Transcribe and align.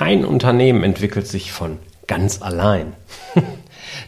Kein 0.00 0.24
Unternehmen 0.24 0.82
entwickelt 0.82 1.26
sich 1.26 1.52
von 1.52 1.78
ganz 2.06 2.40
allein. 2.40 2.94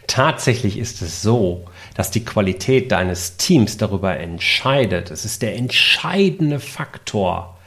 Tatsächlich 0.07 0.79
ist 0.79 1.03
es 1.03 1.21
so, 1.21 1.67
dass 1.95 2.11
die 2.11 2.25
Qualität 2.25 2.93
deines 2.93 3.37
Teams 3.37 3.77
darüber 3.77 4.17
entscheidet. 4.17 5.11
Es 5.11 5.27
ist 5.27 5.43
der 5.43 5.55
entscheidende 5.55 6.61
Faktor, 6.61 7.59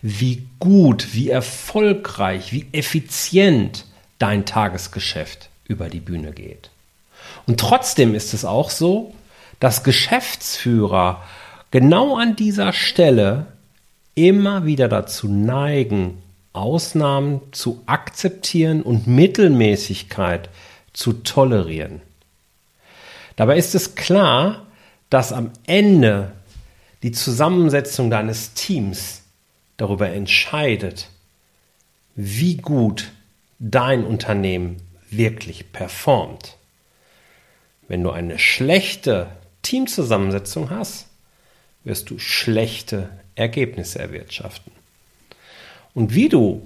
wie 0.00 0.46
gut, 0.60 1.08
wie 1.12 1.30
erfolgreich, 1.30 2.52
wie 2.52 2.68
effizient 2.70 3.86
dein 4.20 4.46
Tagesgeschäft 4.46 5.48
über 5.66 5.88
die 5.88 5.98
Bühne 5.98 6.30
geht. 6.30 6.70
Und 7.48 7.58
trotzdem 7.58 8.14
ist 8.14 8.32
es 8.32 8.44
auch 8.44 8.70
so, 8.70 9.12
dass 9.58 9.82
Geschäftsführer 9.82 11.20
genau 11.72 12.14
an 12.14 12.36
dieser 12.36 12.72
Stelle 12.72 13.46
immer 14.14 14.66
wieder 14.66 14.86
dazu 14.86 15.26
neigen, 15.26 16.22
Ausnahmen 16.52 17.40
zu 17.52 17.82
akzeptieren 17.86 18.82
und 18.82 19.06
Mittelmäßigkeit 19.06 20.50
zu 20.92 21.12
tolerieren. 21.14 22.02
Dabei 23.36 23.56
ist 23.56 23.74
es 23.74 23.94
klar, 23.94 24.66
dass 25.08 25.32
am 25.32 25.50
Ende 25.66 26.32
die 27.02 27.12
Zusammensetzung 27.12 28.10
deines 28.10 28.54
Teams 28.54 29.22
darüber 29.76 30.10
entscheidet, 30.10 31.08
wie 32.14 32.56
gut 32.56 33.10
dein 33.58 34.04
Unternehmen 34.04 34.76
wirklich 35.10 35.72
performt. 35.72 36.56
Wenn 37.88 38.02
du 38.02 38.10
eine 38.10 38.38
schlechte 38.38 39.28
Teamzusammensetzung 39.62 40.70
hast, 40.70 41.06
wirst 41.84 42.10
du 42.10 42.18
schlechte 42.18 43.10
Ergebnisse 43.34 43.98
erwirtschaften. 43.98 44.72
Und 45.94 46.14
wie 46.14 46.30
du 46.30 46.62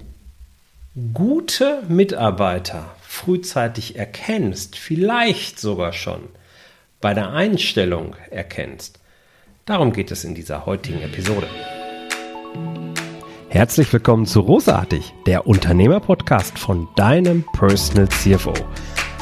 gute 1.13 1.83
Mitarbeiter 1.89 2.95
frühzeitig 3.01 3.97
erkennst, 3.97 4.77
vielleicht 4.77 5.59
sogar 5.59 5.91
schon 5.91 6.21
bei 7.01 7.13
der 7.13 7.33
Einstellung 7.33 8.15
erkennst, 8.31 8.99
darum 9.65 9.91
geht 9.91 10.11
es 10.11 10.23
in 10.23 10.33
dieser 10.33 10.65
heutigen 10.65 11.01
Episode. 11.01 11.47
Herzlich 13.49 13.91
willkommen 13.91 14.25
zu 14.25 14.39
Rosartig, 14.39 15.13
der 15.25 15.45
Unternehmerpodcast 15.45 16.57
von 16.57 16.87
deinem 16.95 17.43
Personal 17.51 18.07
CFO. 18.07 18.53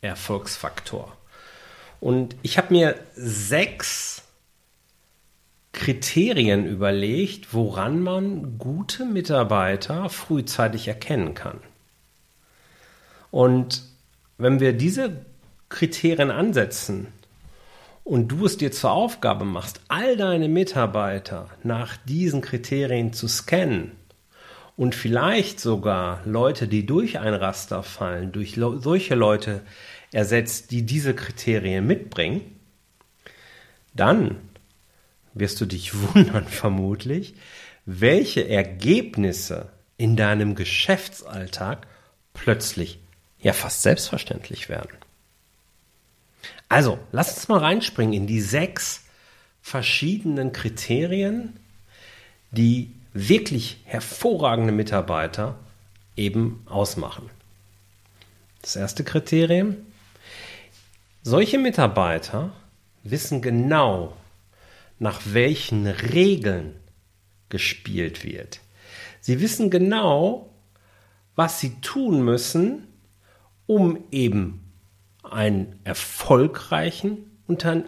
Erfolgsfaktor. 0.00 1.16
Und 2.00 2.36
ich 2.42 2.58
habe 2.58 2.72
mir 2.72 2.94
sechs 3.14 4.22
Kriterien 5.72 6.66
überlegt, 6.66 7.54
woran 7.54 8.02
man 8.02 8.58
gute 8.58 9.04
Mitarbeiter 9.04 10.08
frühzeitig 10.08 10.88
erkennen 10.88 11.34
kann. 11.34 11.60
Und 13.30 13.82
wenn 14.38 14.60
wir 14.60 14.72
diese 14.72 15.24
Kriterien 15.68 16.30
ansetzen 16.30 17.08
und 18.04 18.28
du 18.28 18.46
es 18.46 18.56
dir 18.56 18.72
zur 18.72 18.92
Aufgabe 18.92 19.44
machst, 19.44 19.80
all 19.88 20.16
deine 20.16 20.48
Mitarbeiter 20.48 21.48
nach 21.62 21.96
diesen 21.96 22.40
Kriterien 22.40 23.12
zu 23.12 23.28
scannen 23.28 23.92
und 24.76 24.94
vielleicht 24.94 25.60
sogar 25.60 26.22
Leute, 26.24 26.68
die 26.68 26.86
durch 26.86 27.18
ein 27.18 27.34
Raster 27.34 27.82
fallen, 27.82 28.32
durch 28.32 28.54
solche 28.54 29.14
Leute 29.14 29.60
ersetzt, 30.12 30.70
die 30.70 30.82
diese 30.82 31.14
Kriterien 31.14 31.86
mitbringen, 31.86 32.58
dann 33.94 34.36
wirst 35.34 35.60
du 35.60 35.66
dich 35.66 35.92
wundern 36.14 36.46
vermutlich, 36.46 37.34
welche 37.84 38.48
Ergebnisse 38.48 39.70
in 39.96 40.16
deinem 40.16 40.54
Geschäftsalltag 40.54 41.86
plötzlich 42.34 42.98
ja 43.40 43.52
fast 43.52 43.82
selbstverständlich 43.82 44.68
werden. 44.68 44.96
Also, 46.68 46.98
lass 47.12 47.34
uns 47.34 47.48
mal 47.48 47.58
reinspringen 47.58 48.12
in 48.12 48.26
die 48.26 48.40
sechs 48.40 49.04
verschiedenen 49.62 50.52
Kriterien, 50.52 51.58
die 52.50 52.92
wirklich 53.12 53.78
hervorragende 53.84 54.72
Mitarbeiter 54.72 55.58
eben 56.16 56.62
ausmachen. 56.66 57.30
Das 58.62 58.76
erste 58.76 59.04
Kriterium, 59.04 59.76
solche 61.28 61.58
Mitarbeiter 61.58 62.52
wissen 63.02 63.42
genau, 63.42 64.16
nach 64.98 65.20
welchen 65.26 65.86
Regeln 65.86 66.76
gespielt 67.50 68.24
wird. 68.24 68.60
Sie 69.20 69.40
wissen 69.40 69.68
genau, 69.68 70.54
was 71.36 71.60
sie 71.60 71.80
tun 71.82 72.24
müssen, 72.24 72.88
um 73.66 74.04
eben 74.10 74.72
einen 75.22 75.78
erfolgreichen 75.84 77.18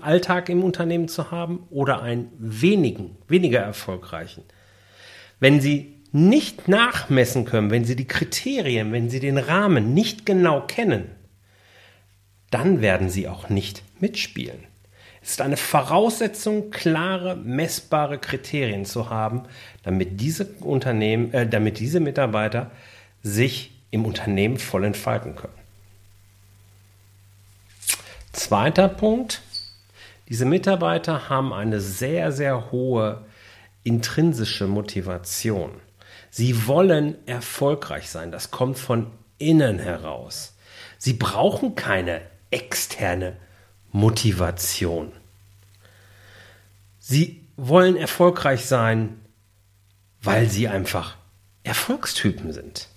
Alltag 0.03 0.51
im 0.51 0.63
Unternehmen 0.63 1.09
zu 1.09 1.31
haben 1.31 1.67
oder 1.71 2.03
einen 2.03 2.31
wenigen, 2.39 3.17
weniger 3.27 3.61
erfolgreichen. 3.61 4.43
Wenn 5.39 5.61
Sie 5.61 5.97
nicht 6.13 6.69
nachmessen 6.69 7.47
können, 7.47 7.71
wenn 7.71 7.85
Sie 7.85 7.97
die 7.97 8.07
Kriterien, 8.07 8.93
wenn 8.93 9.11
Sie 9.11 9.21
den 9.21 9.39
Rahmen 9.39 9.95
nicht 9.95 10.25
genau 10.27 10.63
kennen, 10.67 11.11
dann 12.51 12.81
werden 12.81 13.11
Sie 13.11 13.29
auch 13.29 13.49
nicht 13.49 13.83
mitspielen. 14.01 14.67
Es 15.23 15.33
ist 15.33 15.41
eine 15.43 15.57
Voraussetzung, 15.57 16.71
klare, 16.71 17.37
messbare 17.37 18.19
Kriterien 18.19 18.85
zu 18.85 19.11
haben, 19.11 19.43
damit 19.83 20.21
diese 20.21 20.47
Unternehmen, 20.61 21.33
äh, 21.35 21.47
damit 21.47 21.79
diese 21.79 22.01
Mitarbeiter 22.01 22.71
sich 23.23 23.73
im 23.91 24.07
Unternehmen 24.07 24.57
voll 24.57 24.85
entfalten 24.85 25.37
können. 25.37 25.53
Zweiter 28.33 28.89
Punkt. 28.89 29.43
Diese 30.29 30.45
Mitarbeiter 30.45 31.29
haben 31.29 31.53
eine 31.53 31.81
sehr, 31.81 32.31
sehr 32.33 32.71
hohe 32.71 33.25
intrinsische 33.83 34.67
Motivation. 34.67 35.73
Sie 36.31 36.67
wollen 36.69 37.17
erfolgreich 37.27 38.09
sein. 38.09 38.31
Das 38.31 38.53
kommt 38.53 38.79
von 38.79 39.11
innen 39.39 39.81
heraus. 39.81 40.57
Sie 40.99 41.15
brauchen 41.15 41.75
keine 41.75 42.21
externe 42.51 43.37
Motivation. 43.93 45.13
Sie 46.99 47.45
wollen 47.57 47.97
erfolgreich 47.97 48.67
sein, 48.67 49.21
weil 50.23 50.49
sie 50.49 50.69
einfach 50.69 51.17
Erfolgstypen 51.63 52.53
sind. 52.53 52.89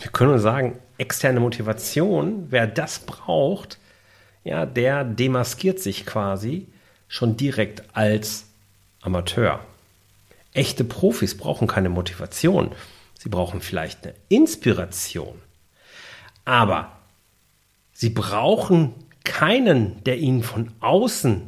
Wir 0.00 0.10
können 0.10 0.30
nur 0.30 0.38
sagen, 0.38 0.78
externe 0.98 1.40
Motivation, 1.40 2.46
wer 2.50 2.66
das 2.66 3.00
braucht, 3.00 3.78
ja, 4.44 4.66
der 4.66 5.04
demaskiert 5.04 5.80
sich 5.80 6.04
quasi 6.04 6.68
schon 7.08 7.36
direkt 7.36 7.82
als 7.94 8.44
Amateur. 9.00 9.64
Echte 10.52 10.84
Profis 10.84 11.36
brauchen 11.36 11.66
keine 11.66 11.88
Motivation. 11.88 12.72
Sie 13.18 13.28
brauchen 13.28 13.60
vielleicht 13.60 14.04
eine 14.04 14.14
Inspiration. 14.28 15.40
Aber 16.44 16.92
sie 17.94 18.10
brauchen 18.10 18.92
keinen, 19.24 20.04
der 20.04 20.18
ihnen 20.18 20.42
von 20.42 20.70
außen 20.80 21.44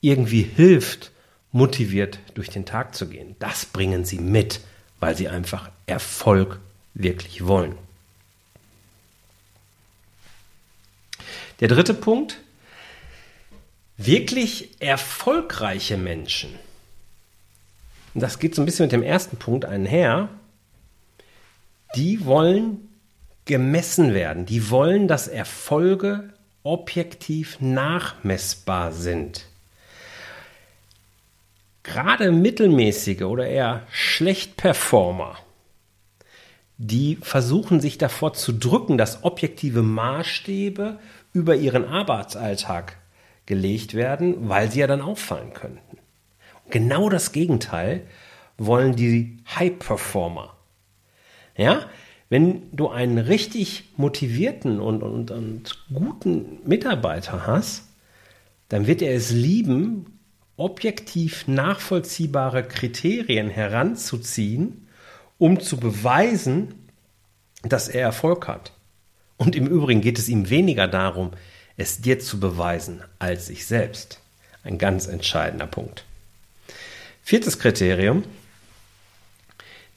irgendwie 0.00 0.42
hilft, 0.42 1.10
motiviert 1.50 2.20
durch 2.34 2.50
den 2.50 2.64
Tag 2.64 2.94
zu 2.94 3.08
gehen. 3.08 3.34
Das 3.40 3.66
bringen 3.66 4.04
sie 4.04 4.20
mit, 4.20 4.60
weil 5.00 5.16
sie 5.16 5.28
einfach 5.28 5.70
Erfolg 5.86 6.60
wirklich 6.94 7.44
wollen. 7.46 7.76
Der 11.58 11.66
dritte 11.66 11.94
Punkt. 11.94 12.38
Wirklich 13.96 14.80
erfolgreiche 14.80 15.96
Menschen 15.96 16.50
und 18.18 18.22
das 18.22 18.40
geht 18.40 18.54
so 18.54 18.62
ein 18.62 18.64
bisschen 18.64 18.86
mit 18.86 18.92
dem 18.92 19.04
ersten 19.04 19.36
Punkt 19.36 19.64
einher, 19.64 20.28
die 21.94 22.24
wollen 22.24 22.87
gemessen 23.48 24.14
werden. 24.14 24.46
Die 24.46 24.70
wollen, 24.70 25.08
dass 25.08 25.26
Erfolge 25.26 26.32
objektiv 26.62 27.58
nachmessbar 27.60 28.92
sind. 28.92 29.46
Gerade 31.82 32.30
mittelmäßige 32.30 33.22
oder 33.22 33.46
eher 33.48 33.82
schlecht 33.90 34.56
Performer, 34.56 35.36
die 36.76 37.16
versuchen 37.22 37.80
sich 37.80 37.98
davor 37.98 38.34
zu 38.34 38.52
drücken, 38.52 38.98
dass 38.98 39.24
objektive 39.24 39.82
Maßstäbe 39.82 40.98
über 41.32 41.56
ihren 41.56 41.84
Arbeitsalltag 41.86 42.98
gelegt 43.46 43.94
werden, 43.94 44.48
weil 44.48 44.70
sie 44.70 44.80
ja 44.80 44.86
dann 44.86 45.00
auffallen 45.00 45.54
könnten. 45.54 45.98
Genau 46.70 47.08
das 47.08 47.32
Gegenteil 47.32 48.06
wollen 48.58 48.94
die 48.94 49.38
High 49.56 49.78
Performer. 49.78 50.54
Ja, 51.56 51.86
wenn 52.28 52.74
du 52.76 52.88
einen 52.88 53.18
richtig 53.18 53.84
motivierten 53.96 54.80
und, 54.80 55.02
und, 55.02 55.30
und 55.30 55.78
guten 55.92 56.58
Mitarbeiter 56.64 57.46
hast, 57.46 57.84
dann 58.68 58.86
wird 58.86 59.00
er 59.00 59.14
es 59.14 59.30
lieben, 59.30 60.18
objektiv 60.56 61.46
nachvollziehbare 61.46 62.64
Kriterien 62.64 63.48
heranzuziehen, 63.48 64.88
um 65.38 65.60
zu 65.60 65.78
beweisen, 65.78 66.74
dass 67.62 67.88
er 67.88 68.02
Erfolg 68.02 68.48
hat. 68.48 68.72
Und 69.36 69.54
im 69.54 69.66
Übrigen 69.66 70.00
geht 70.00 70.18
es 70.18 70.28
ihm 70.28 70.50
weniger 70.50 70.88
darum, 70.88 71.30
es 71.76 72.00
dir 72.00 72.18
zu 72.18 72.40
beweisen, 72.40 73.02
als 73.18 73.46
sich 73.46 73.66
selbst. 73.66 74.20
Ein 74.64 74.78
ganz 74.78 75.06
entscheidender 75.06 75.66
Punkt. 75.66 76.04
Viertes 77.22 77.58
Kriterium. 77.58 78.24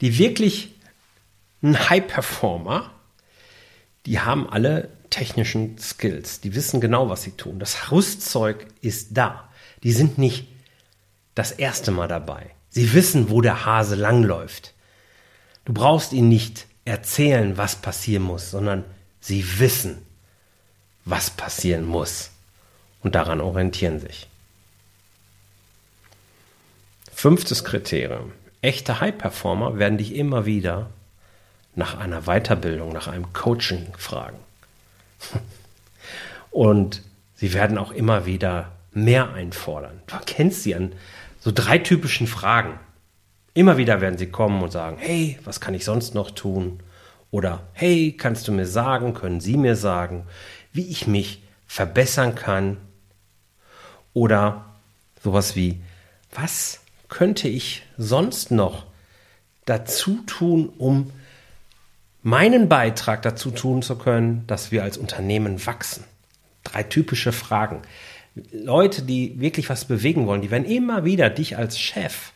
Die 0.00 0.18
wirklich 0.18 0.74
High-Performer, 1.62 2.90
die 4.06 4.20
haben 4.20 4.48
alle 4.48 4.90
technischen 5.10 5.78
Skills. 5.78 6.40
Die 6.40 6.54
wissen 6.54 6.80
genau, 6.80 7.08
was 7.08 7.22
sie 7.22 7.32
tun. 7.32 7.58
Das 7.58 7.92
Rüstzeug 7.92 8.66
ist 8.80 9.08
da. 9.12 9.48
Die 9.82 9.92
sind 9.92 10.18
nicht 10.18 10.48
das 11.34 11.52
erste 11.52 11.90
Mal 11.90 12.08
dabei. 12.08 12.50
Sie 12.70 12.94
wissen, 12.94 13.30
wo 13.30 13.40
der 13.40 13.64
Hase 13.64 13.94
langläuft. 13.94 14.74
Du 15.64 15.72
brauchst 15.72 16.12
ihnen 16.12 16.28
nicht 16.28 16.66
erzählen, 16.84 17.56
was 17.56 17.76
passieren 17.76 18.22
muss, 18.22 18.50
sondern 18.50 18.84
sie 19.20 19.60
wissen, 19.60 19.98
was 21.04 21.30
passieren 21.30 21.84
muss. 21.84 22.30
Und 23.02 23.14
daran 23.14 23.40
orientieren 23.40 24.00
sich. 24.00 24.28
Fünftes 27.12 27.62
Kriterium. 27.62 28.32
Echte 28.62 29.00
High-Performer 29.00 29.78
werden 29.78 29.98
dich 29.98 30.14
immer 30.14 30.46
wieder 30.46 30.90
nach 31.74 31.98
einer 31.98 32.22
Weiterbildung, 32.22 32.92
nach 32.92 33.08
einem 33.08 33.32
Coaching 33.32 33.88
fragen. 33.96 34.38
Und 36.50 37.02
sie 37.34 37.52
werden 37.54 37.78
auch 37.78 37.92
immer 37.92 38.26
wieder 38.26 38.72
mehr 38.92 39.32
einfordern. 39.32 40.00
Du 40.06 40.14
erkennst 40.14 40.62
sie 40.62 40.74
an 40.74 40.92
so 41.40 41.50
drei 41.52 41.78
typischen 41.78 42.26
Fragen. 42.26 42.78
Immer 43.54 43.76
wieder 43.76 44.00
werden 44.00 44.18
sie 44.18 44.28
kommen 44.28 44.62
und 44.62 44.70
sagen, 44.70 44.96
hey, 44.98 45.38
was 45.44 45.60
kann 45.60 45.74
ich 45.74 45.84
sonst 45.84 46.14
noch 46.14 46.30
tun? 46.30 46.80
Oder 47.30 47.62
hey, 47.72 48.14
kannst 48.16 48.46
du 48.46 48.52
mir 48.52 48.66
sagen, 48.66 49.14
können 49.14 49.40
Sie 49.40 49.56
mir 49.56 49.74
sagen, 49.74 50.26
wie 50.72 50.86
ich 50.88 51.06
mich 51.06 51.42
verbessern 51.66 52.34
kann? 52.34 52.76
Oder 54.12 54.66
sowas 55.22 55.56
wie, 55.56 55.80
was 56.34 56.80
könnte 57.08 57.48
ich 57.48 57.84
sonst 57.96 58.50
noch 58.50 58.84
dazu 59.64 60.20
tun, 60.26 60.68
um 60.76 61.10
meinen 62.22 62.68
Beitrag 62.68 63.22
dazu 63.22 63.50
tun 63.50 63.82
zu 63.82 63.96
können, 63.96 64.44
dass 64.46 64.70
wir 64.70 64.82
als 64.82 64.96
Unternehmen 64.96 65.64
wachsen? 65.66 66.04
Drei 66.64 66.82
typische 66.82 67.32
Fragen. 67.32 67.82
Leute, 68.52 69.02
die 69.02 69.40
wirklich 69.40 69.68
was 69.68 69.84
bewegen 69.84 70.26
wollen, 70.26 70.40
die 70.40 70.50
werden 70.50 70.64
immer 70.64 71.04
wieder 71.04 71.28
dich 71.28 71.56
als 71.58 71.78
Chef 71.78 72.32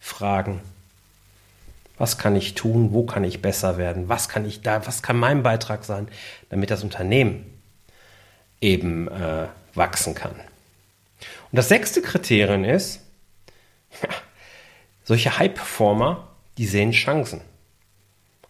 fragen. 0.00 0.60
Was 1.98 2.18
kann 2.18 2.36
ich 2.36 2.54
tun? 2.54 2.92
Wo 2.92 3.04
kann 3.04 3.24
ich 3.24 3.40
besser 3.40 3.78
werden? 3.78 4.08
Was 4.08 4.28
kann 4.28 4.44
ich 4.44 4.60
da? 4.60 4.86
Was 4.86 5.02
kann 5.02 5.16
mein 5.16 5.42
Beitrag 5.42 5.84
sein, 5.84 6.08
damit 6.50 6.70
das 6.70 6.82
Unternehmen 6.82 7.46
eben 8.60 9.08
äh, 9.08 9.46
wachsen 9.74 10.14
kann? 10.14 10.32
Und 10.32 11.56
das 11.56 11.68
sechste 11.68 12.02
Kriterium 12.02 12.64
ist, 12.64 13.00
ja, 14.02 14.08
solche 15.04 15.38
High-Performer, 15.38 16.28
die 16.58 16.66
sehen 16.66 16.92
Chancen. 16.92 17.40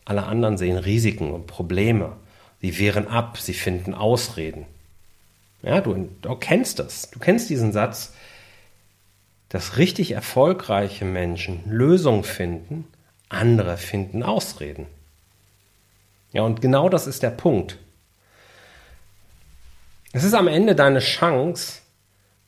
Alle 0.07 0.25
anderen 0.25 0.57
sehen 0.57 0.79
Risiken 0.79 1.33
und 1.33 1.47
Probleme. 1.47 2.17
Sie 2.63 2.79
wehren 2.79 3.09
ab, 3.09 3.37
sie 3.39 3.53
finden 3.53 3.93
Ausreden. 3.93 4.65
Ja, 5.63 5.81
du, 5.81 6.09
du 6.23 6.37
kennst 6.37 6.79
das. 6.79 7.11
Du 7.11 7.19
kennst 7.19 7.51
diesen 7.51 7.73
Satz, 7.73 8.15
dass 9.49 9.77
richtig 9.77 10.13
erfolgreiche 10.13 11.05
Menschen 11.05 11.61
Lösungen 11.67 12.25
finden, 12.25 12.87
andere 13.29 13.77
finden 13.77 14.23
Ausreden. 14.23 14.87
Ja, 16.33 16.43
und 16.43 16.63
genau 16.63 16.89
das 16.89 17.07
ist 17.07 17.23
der 17.23 17.31
Punkt. 17.31 17.79
Es 20.13 20.23
ist 20.23 20.35
am 20.35 20.49
Ende 20.49 20.75
deine 20.75 21.01
Chance, 21.01 21.81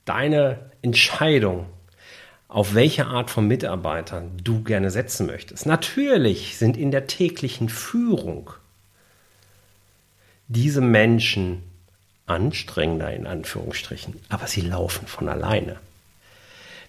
deine 0.04 0.70
Entscheidung, 0.80 1.66
auf 2.48 2.74
welche 2.74 3.06
Art 3.06 3.30
von 3.30 3.46
Mitarbeitern 3.46 4.32
du 4.42 4.64
gerne 4.64 4.90
setzen 4.90 5.26
möchtest. 5.26 5.66
Natürlich 5.66 6.56
sind 6.56 6.76
in 6.76 6.90
der 6.90 7.06
täglichen 7.06 7.68
Führung 7.68 8.50
diese 10.48 10.80
Menschen 10.80 11.62
anstrengender 12.26 13.12
in 13.12 13.26
Anführungsstrichen, 13.26 14.20
aber 14.30 14.46
sie 14.46 14.62
laufen 14.62 15.06
von 15.06 15.28
alleine. 15.28 15.76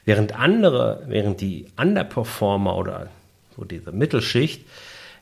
Während 0.05 0.33
andere, 0.33 1.03
während 1.07 1.41
die 1.41 1.67
Underperformer 1.77 2.75
oder 2.77 3.09
so 3.55 3.65
diese 3.65 3.91
Mittelschicht 3.91 4.65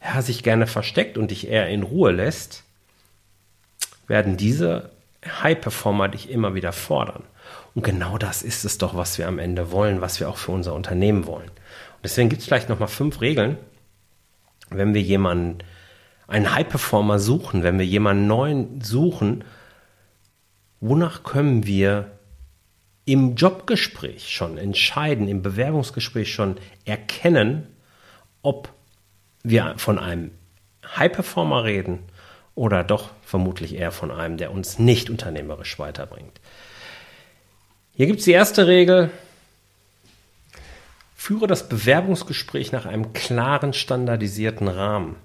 ja, 0.04 0.22
sich 0.22 0.44
gerne 0.44 0.68
versteckt 0.68 1.18
und 1.18 1.32
dich 1.32 1.48
eher 1.48 1.68
in 1.68 1.82
Ruhe 1.84 2.12
lässt, 2.12 2.64
werden 4.08 4.38
diese 4.38 4.92
High-Performer 5.26 6.08
dich 6.10 6.30
immer 6.30 6.54
wieder 6.54 6.72
fordern. 6.72 7.24
Und 7.78 7.84
genau 7.84 8.18
das 8.18 8.42
ist 8.42 8.66
es 8.66 8.80
doch, 8.80 8.96
was 8.96 9.20
wir 9.20 9.28
am 9.28 9.38
Ende 9.38 9.72
wollen, 9.72 10.02
was 10.02 10.20
wir 10.20 10.30
auch 10.30 10.38
für 10.38 10.52
unser 10.52 10.74
Unternehmen 10.74 11.28
wollen. 11.28 11.48
Und 11.48 12.04
deswegen 12.04 12.28
gibt 12.28 12.42
es 12.42 12.48
vielleicht 12.48 12.70
nochmal 12.70 12.88
fünf 12.88 13.22
Regeln, 13.22 13.56
wenn 14.72 14.96
wir 14.96 15.02
jemanden, 15.04 15.60
einen 16.26 16.56
High-Performer 16.56 17.20
suchen, 17.20 17.62
wenn 17.62 17.78
wir 17.78 17.86
jemanden 17.86 18.26
neuen 18.26 18.82
suchen, 18.82 19.44
wonach 20.80 21.22
können 21.22 21.68
wir 21.68 22.14
im 23.06 23.36
Jobgespräch 23.36 24.28
schon 24.28 24.58
entscheiden, 24.58 25.28
im 25.28 25.44
Bewerbungsgespräch 25.44 26.34
schon 26.34 26.58
erkennen, 26.84 27.68
ob 28.42 28.74
wir 29.44 29.76
von 29.78 30.00
einem 30.00 30.32
High-Performer 30.84 31.64
reden 31.64 32.00
oder 32.56 32.84
doch 32.84 33.12
vermutlich 33.22 33.76
eher 33.76 33.92
von 33.92 34.10
einem, 34.10 34.38
der 34.38 34.52
uns 34.52 34.80
nicht 34.80 35.12
unternehmerisch 35.12 35.78
weiterbringt. 35.78 36.42
Hier 37.98 38.06
gibt 38.06 38.20
es 38.20 38.26
die 38.26 38.32
erste 38.32 38.68
Regel. 38.68 39.10
Führe 41.16 41.48
das 41.48 41.68
Bewerbungsgespräch 41.68 42.72
nach 42.72 42.86
einem 42.86 43.12
klaren, 43.14 43.74
standardisierten 43.74 44.68
Rahmen. 44.68 45.16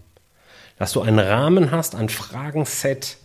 Dass 0.79 0.93
du 0.93 1.03
einen 1.03 1.19
Rahmen 1.19 1.71
hast, 1.71 1.95
ein 1.95 2.09
Fragenset, 2.09 3.19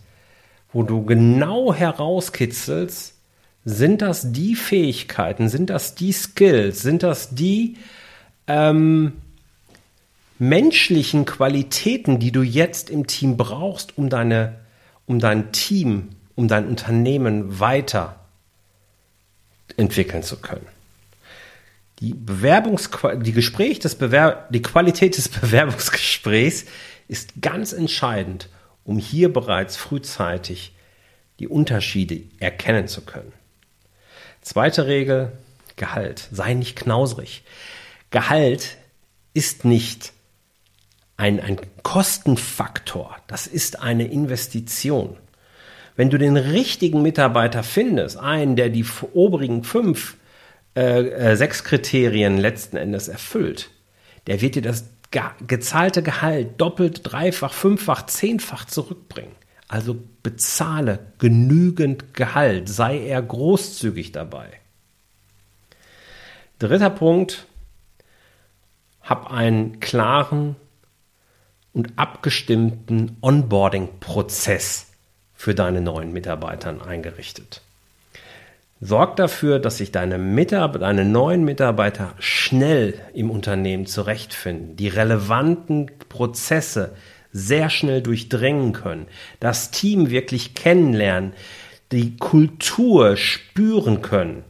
wo 0.70 0.82
du 0.82 1.02
genau 1.06 1.72
herauskitzelst, 1.72 3.14
sind 3.64 4.02
das 4.02 4.32
die 4.32 4.54
Fähigkeiten, 4.54 5.48
sind 5.48 5.70
das 5.70 5.94
die 5.94 6.12
Skills, 6.12 6.82
sind 6.82 7.02
das 7.02 7.34
die 7.34 7.78
ähm, 8.48 9.14
menschlichen 10.38 11.24
Qualitäten, 11.24 12.18
die 12.18 12.32
du 12.32 12.42
jetzt 12.42 12.90
im 12.90 13.06
Team 13.06 13.38
brauchst, 13.38 13.96
um 13.96 14.10
deine, 14.10 14.56
um 15.06 15.20
dein 15.20 15.52
Team, 15.52 16.10
um 16.34 16.48
dein 16.48 16.68
Unternehmen 16.68 17.60
weiter 17.60 18.17
entwickeln 19.76 20.22
zu 20.22 20.36
können. 20.36 20.66
Die 22.00 22.14
Bewerbungs 22.14 22.90
die 23.22 23.32
Gespräch 23.32 23.80
des 23.80 23.96
Bewerb 23.96 24.50
die 24.52 24.62
Qualität 24.62 25.16
des 25.16 25.28
Bewerbungsgesprächs 25.40 26.66
ist 27.08 27.32
ganz 27.40 27.72
entscheidend, 27.72 28.48
um 28.84 28.98
hier 28.98 29.32
bereits 29.32 29.76
frühzeitig 29.76 30.72
die 31.38 31.48
Unterschiede 31.48 32.22
erkennen 32.38 32.88
zu 32.88 33.02
können. 33.02 33.32
Zweite 34.42 34.86
Regel, 34.86 35.32
Gehalt. 35.78 36.28
Sei 36.30 36.54
nicht 36.54 36.76
knausrig. 36.76 37.44
Gehalt 38.10 38.76
ist 39.32 39.64
nicht 39.64 40.12
ein, 41.16 41.40
ein 41.40 41.58
Kostenfaktor, 41.82 43.16
das 43.26 43.46
ist 43.46 43.80
eine 43.80 44.06
Investition. 44.06 45.16
Wenn 45.98 46.10
du 46.10 46.16
den 46.16 46.36
richtigen 46.36 47.02
Mitarbeiter 47.02 47.64
findest, 47.64 48.18
einen, 48.18 48.54
der 48.54 48.68
die 48.68 48.86
oberigen 49.14 49.64
fünf, 49.64 50.16
äh, 50.76 51.00
äh, 51.08 51.34
sechs 51.34 51.64
Kriterien 51.64 52.38
letzten 52.38 52.76
Endes 52.76 53.08
erfüllt, 53.08 53.70
der 54.28 54.40
wird 54.40 54.54
dir 54.54 54.62
das 54.62 54.84
gezahlte 55.44 56.04
Gehalt 56.04 56.60
doppelt, 56.60 57.00
dreifach, 57.02 57.52
fünffach, 57.52 58.06
zehnfach 58.06 58.64
zurückbringen. 58.66 59.34
Also 59.66 59.96
bezahle 60.22 61.00
genügend 61.18 62.14
Gehalt, 62.14 62.68
sei 62.68 63.00
er 63.00 63.20
großzügig 63.20 64.12
dabei. 64.12 64.50
Dritter 66.60 66.90
Punkt, 66.90 67.44
hab 69.02 69.32
einen 69.32 69.80
klaren 69.80 70.54
und 71.72 71.98
abgestimmten 71.98 73.16
Onboarding-Prozess 73.20 74.87
für 75.38 75.54
deine 75.54 75.80
neuen 75.80 76.12
Mitarbeiter 76.12 76.84
eingerichtet. 76.84 77.62
Sorg 78.80 79.14
dafür, 79.14 79.60
dass 79.60 79.78
sich 79.78 79.92
deine, 79.92 80.18
Mitarbeiter, 80.18 80.80
deine 80.80 81.04
neuen 81.04 81.44
Mitarbeiter 81.44 82.12
schnell 82.18 83.00
im 83.14 83.30
Unternehmen 83.30 83.86
zurechtfinden, 83.86 84.74
die 84.74 84.88
relevanten 84.88 85.92
Prozesse 86.08 86.96
sehr 87.32 87.70
schnell 87.70 88.02
durchdringen 88.02 88.72
können, 88.72 89.06
das 89.38 89.70
Team 89.70 90.10
wirklich 90.10 90.54
kennenlernen, 90.54 91.34
die 91.92 92.16
Kultur 92.16 93.16
spüren 93.16 94.02
können, 94.02 94.42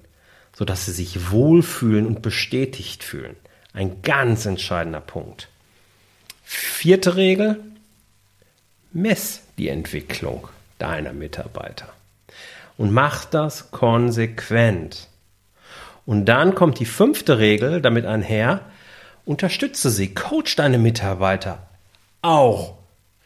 sodass 0.57 0.87
sie 0.87 0.93
sich 0.93 1.31
wohlfühlen 1.31 2.07
und 2.07 2.23
bestätigt 2.23 3.05
fühlen. 3.05 3.37
Ein 3.75 4.01
ganz 4.01 4.47
entscheidender 4.47 5.03
Punkt. 5.03 5.49
Vierte 6.45 7.17
Regel, 7.17 7.61
mess 8.91 9.43
die 9.59 9.69
Entwicklung 9.69 10.49
deiner 10.79 11.13
Mitarbeiter 11.13 11.89
und 12.77 12.93
mach 12.93 13.25
das 13.25 13.71
konsequent. 13.71 15.09
Und 16.07 16.25
dann 16.25 16.55
kommt 16.55 16.79
die 16.79 16.87
fünfte 16.87 17.39
Regel 17.39 17.83
damit 17.83 18.07
einher, 18.07 18.63
unterstütze 19.27 19.91
sie, 19.91 20.15
coach 20.15 20.57
deine 20.57 20.79
Mitarbeiter 20.79 21.69
auch 22.23 22.75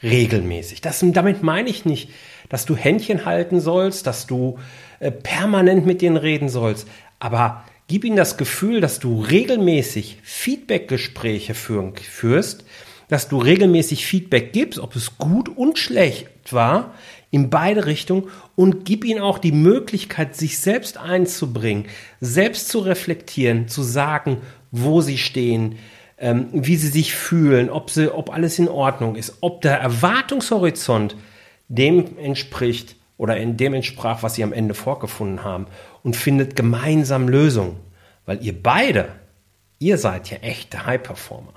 regelmäßig. 0.02 0.80
Das, 0.80 1.04
damit 1.04 1.44
meine 1.44 1.70
ich 1.70 1.84
nicht, 1.84 2.10
dass 2.48 2.66
du 2.66 2.74
Händchen 2.74 3.24
halten 3.24 3.60
sollst, 3.60 4.06
dass 4.06 4.26
du 4.26 4.58
äh, 4.98 5.12
permanent 5.12 5.86
mit 5.86 6.02
denen 6.02 6.16
reden 6.16 6.48
sollst, 6.48 6.88
aber 7.20 7.64
gib 7.86 8.04
ihnen 8.04 8.16
das 8.16 8.36
Gefühl, 8.36 8.80
dass 8.80 8.98
du 8.98 9.22
regelmäßig 9.22 10.18
Feedbackgespräche 10.22 11.54
führst, 11.54 12.64
dass 13.08 13.28
du 13.28 13.38
regelmäßig 13.38 14.06
Feedback 14.06 14.52
gibst, 14.52 14.80
ob 14.80 14.96
es 14.96 15.18
gut 15.18 15.48
und 15.48 15.78
schlecht 15.78 16.52
war, 16.52 16.94
in 17.32 17.48
beide 17.48 17.86
Richtungen 17.86 18.28
und 18.54 18.84
gib 18.84 19.04
ihnen 19.04 19.20
auch 19.20 19.38
die 19.38 19.52
Möglichkeit, 19.52 20.36
sich 20.36 20.58
selbst 20.58 20.98
einzubringen, 20.98 21.86
selbst 22.20 22.68
zu 22.68 22.78
reflektieren, 22.78 23.68
zu 23.68 23.82
sagen, 23.82 24.36
wo 24.70 25.00
sie 25.00 25.16
stehen, 25.16 25.78
ähm, 26.18 26.48
wie 26.52 26.76
sie 26.76 26.88
sich 26.88 27.14
fühlen, 27.14 27.70
ob, 27.70 27.90
sie, 27.90 28.12
ob 28.12 28.32
alles 28.32 28.58
in 28.58 28.68
Ordnung 28.68 29.16
ist, 29.16 29.38
ob 29.40 29.62
der 29.62 29.80
Erwartungshorizont 29.80 31.16
dem 31.68 32.18
entspricht 32.18 32.96
oder 33.16 33.38
in 33.38 33.56
dem 33.56 33.72
entsprach, 33.72 34.22
was 34.22 34.34
sie 34.34 34.44
am 34.44 34.52
Ende 34.52 34.74
vorgefunden 34.74 35.42
haben 35.42 35.66
und 36.02 36.16
findet 36.16 36.54
gemeinsam 36.54 37.30
Lösungen, 37.30 37.76
weil 38.26 38.44
ihr 38.44 38.62
beide, 38.62 39.08
ihr 39.78 39.96
seid 39.96 40.30
ja 40.30 40.36
echte 40.38 40.84
High-Performer. 40.84 41.54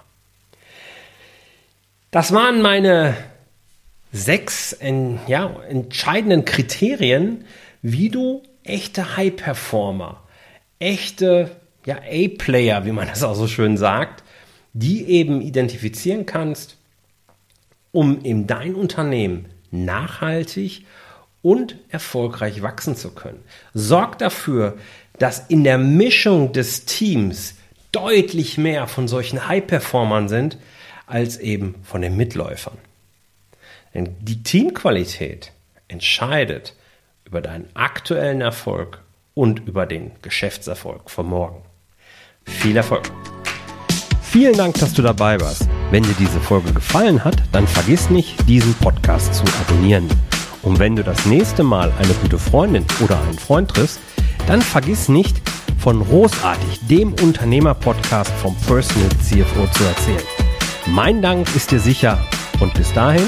Das 2.12 2.32
waren 2.32 2.62
meine 2.62 3.17
sechs 4.15 4.72
in, 4.72 5.19
ja, 5.27 5.53
entscheidenden 5.67 6.45
Kriterien, 6.45 7.43
wie 7.81 8.10
du 8.10 8.43
echte 8.63 9.17
High-Performer, 9.17 10.24
echte 10.79 11.51
ja, 11.86 11.98
A-Player, 11.98 12.86
wie 12.86 12.93
man 12.93 13.07
das 13.07 13.24
auch 13.24 13.36
so 13.36 13.48
schön 13.48 13.77
sagt, 13.77 14.24
die 14.74 15.05
eben 15.07 15.41
identifizieren 15.41 16.25
kannst, 16.25 16.77
um 17.91 18.22
in 18.24 18.48
dein 18.48 18.74
Unternehmen 18.75 19.48
nachhaltig 19.72 20.86
und 21.41 21.77
erfolgreich 21.89 22.62
wachsen 22.62 22.95
zu 22.95 23.12
können. 23.12 23.43
Sorg 23.74 24.17
dafür, 24.17 24.77
dass 25.19 25.48
in 25.50 25.63
der 25.63 25.77
Mischung 25.77 26.53
des 26.53 26.86
Teams 26.86 27.55
deutlich 27.91 28.57
mehr 28.57 28.88
von 28.88 29.07
solchen 29.07 29.48
High-Performern 29.48 30.29
sind, 30.29 30.57
als 31.05 31.38
eben 31.38 31.75
von 31.84 32.01
den 32.01 32.17
Mitläufern. 32.17 32.77
Denn 33.95 34.15
die 34.19 34.43
Teamqualität 34.43 35.53
entscheidet 35.87 36.75
über 37.23 37.41
deinen 37.41 37.69
aktuellen 37.73 38.41
Erfolg 38.41 39.01
und 39.33 39.65
über 39.67 39.85
den 39.85 40.11
Geschäftserfolg 40.21 41.09
von 41.09 41.27
morgen. 41.27 41.63
Viel 42.43 42.75
Erfolg! 42.75 43.09
Vielen 44.21 44.57
Dank, 44.57 44.75
dass 44.79 44.93
du 44.93 45.01
dabei 45.01 45.39
warst. 45.39 45.69
Wenn 45.91 46.03
dir 46.03 46.15
diese 46.19 46.41
Folge 46.41 46.73
gefallen 46.73 47.23
hat, 47.23 47.37
dann 47.53 47.67
vergiss 47.67 48.09
nicht, 48.09 48.47
diesen 48.49 48.73
Podcast 48.75 49.33
zu 49.33 49.45
abonnieren. 49.61 50.09
Und 50.61 50.77
wenn 50.77 50.97
du 50.97 51.03
das 51.03 51.25
nächste 51.25 51.63
Mal 51.63 51.93
eine 51.97 52.13
gute 52.15 52.37
Freundin 52.37 52.85
oder 53.01 53.21
einen 53.21 53.39
Freund 53.39 53.71
triffst, 53.71 53.99
dann 54.45 54.61
vergiss 54.61 55.07
nicht, 55.07 55.41
von 55.77 56.03
Großartig, 56.03 56.87
dem 56.87 57.13
Unternehmer-Podcast 57.13 58.31
vom 58.41 58.55
Personal 58.65 59.09
CFO 59.21 59.67
zu 59.67 59.83
erzählen. 59.83 60.23
Mein 60.87 61.21
Dank 61.21 61.47
ist 61.55 61.71
dir 61.71 61.79
sicher 61.79 62.19
und 62.59 62.73
bis 62.73 62.91
dahin 62.93 63.27